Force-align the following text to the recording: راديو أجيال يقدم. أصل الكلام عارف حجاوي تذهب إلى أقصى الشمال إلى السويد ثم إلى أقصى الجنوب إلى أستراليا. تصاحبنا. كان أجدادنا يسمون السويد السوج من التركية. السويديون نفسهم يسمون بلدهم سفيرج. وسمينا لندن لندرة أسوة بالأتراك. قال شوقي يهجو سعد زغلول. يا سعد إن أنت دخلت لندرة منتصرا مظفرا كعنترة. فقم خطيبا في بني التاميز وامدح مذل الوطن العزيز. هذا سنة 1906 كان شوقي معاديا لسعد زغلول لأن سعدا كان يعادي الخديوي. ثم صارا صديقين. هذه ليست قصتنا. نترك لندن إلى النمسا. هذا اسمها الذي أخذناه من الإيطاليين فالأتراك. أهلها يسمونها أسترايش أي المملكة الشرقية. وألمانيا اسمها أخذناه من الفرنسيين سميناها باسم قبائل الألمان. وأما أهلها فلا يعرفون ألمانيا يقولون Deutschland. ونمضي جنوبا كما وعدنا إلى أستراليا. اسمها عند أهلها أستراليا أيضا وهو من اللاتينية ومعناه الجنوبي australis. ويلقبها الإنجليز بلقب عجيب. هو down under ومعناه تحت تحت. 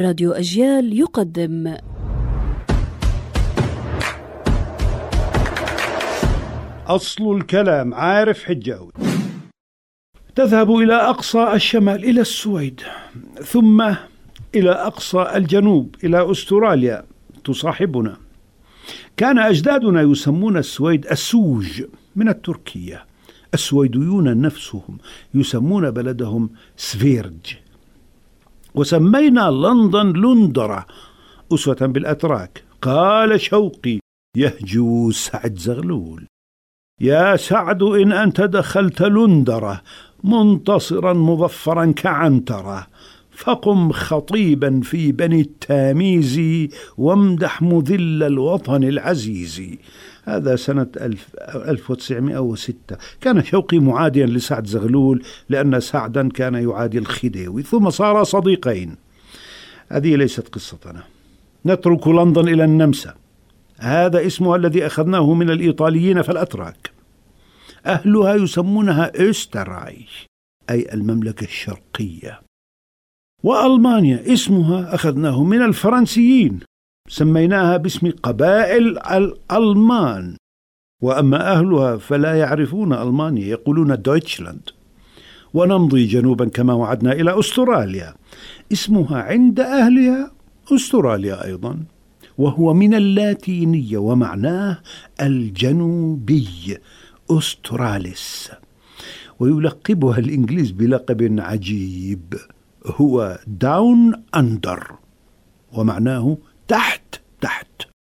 راديو 0.00 0.32
أجيال 0.32 0.98
يقدم. 0.98 1.76
أصل 6.86 7.36
الكلام 7.36 7.94
عارف 7.94 8.44
حجاوي 8.44 8.92
تذهب 10.34 10.70
إلى 10.70 10.94
أقصى 10.94 11.52
الشمال 11.54 12.04
إلى 12.04 12.20
السويد 12.20 12.80
ثم 13.44 13.94
إلى 14.54 14.70
أقصى 14.70 15.32
الجنوب 15.34 15.94
إلى 16.04 16.30
أستراليا. 16.30 17.04
تصاحبنا. 17.44 18.16
كان 19.16 19.38
أجدادنا 19.38 20.02
يسمون 20.02 20.56
السويد 20.56 21.06
السوج 21.06 21.82
من 22.16 22.28
التركية. 22.28 23.04
السويديون 23.54 24.40
نفسهم 24.40 24.98
يسمون 25.34 25.90
بلدهم 25.90 26.50
سفيرج. 26.76 27.65
وسمينا 28.76 29.50
لندن 29.50 30.12
لندرة 30.12 30.86
أسوة 31.54 31.76
بالأتراك. 31.80 32.64
قال 32.82 33.40
شوقي 33.40 33.98
يهجو 34.36 35.10
سعد 35.10 35.58
زغلول. 35.58 36.26
يا 37.00 37.36
سعد 37.36 37.82
إن 37.82 38.12
أنت 38.12 38.40
دخلت 38.40 39.02
لندرة 39.02 39.82
منتصرا 40.24 41.12
مظفرا 41.12 41.92
كعنترة. 41.96 42.86
فقم 43.36 43.92
خطيبا 43.92 44.80
في 44.80 45.12
بني 45.12 45.40
التاميز 45.40 46.40
وامدح 46.96 47.62
مذل 47.62 48.22
الوطن 48.22 48.84
العزيز. 48.84 49.62
هذا 50.24 50.56
سنة 50.56 50.86
1906 50.96 52.96
كان 53.20 53.44
شوقي 53.44 53.78
معاديا 53.78 54.26
لسعد 54.26 54.66
زغلول 54.66 55.22
لأن 55.48 55.80
سعدا 55.80 56.28
كان 56.28 56.54
يعادي 56.54 56.98
الخديوي. 56.98 57.62
ثم 57.62 57.90
صارا 57.90 58.24
صديقين. 58.24 58.96
هذه 59.88 60.16
ليست 60.16 60.48
قصتنا. 60.48 61.02
نترك 61.66 62.08
لندن 62.08 62.48
إلى 62.48 62.64
النمسا. 62.64 63.14
هذا 63.78 64.26
اسمها 64.26 64.56
الذي 64.56 64.86
أخذناه 64.86 65.34
من 65.34 65.50
الإيطاليين 65.50 66.22
فالأتراك. 66.22 66.90
أهلها 67.86 68.34
يسمونها 68.34 69.30
أسترايش 69.30 70.26
أي 70.70 70.94
المملكة 70.94 71.44
الشرقية. 71.44 72.45
وألمانيا 73.42 74.32
اسمها 74.32 74.94
أخذناه 74.94 75.44
من 75.44 75.62
الفرنسيين 75.62 76.60
سميناها 77.08 77.76
باسم 77.76 78.10
قبائل 78.22 78.98
الألمان. 78.98 80.36
وأما 81.02 81.52
أهلها 81.52 81.96
فلا 81.96 82.34
يعرفون 82.34 82.92
ألمانيا 82.92 83.46
يقولون 83.46 84.02
Deutschland. 84.02 84.70
ونمضي 85.54 86.06
جنوبا 86.06 86.48
كما 86.48 86.72
وعدنا 86.72 87.12
إلى 87.12 87.38
أستراليا. 87.38 88.14
اسمها 88.72 89.22
عند 89.22 89.60
أهلها 89.60 90.30
أستراليا 90.72 91.44
أيضا 91.44 91.78
وهو 92.38 92.74
من 92.74 92.94
اللاتينية 92.94 93.98
ومعناه 93.98 94.78
الجنوبي 95.20 96.78
australis. 97.30 98.50
ويلقبها 99.40 100.18
الإنجليز 100.18 100.70
بلقب 100.70 101.36
عجيب. 101.40 102.34
هو 102.86 103.38
down 103.46 104.24
under 104.36 104.90
ومعناه 105.72 106.36
تحت 106.68 107.20
تحت. 107.40 107.95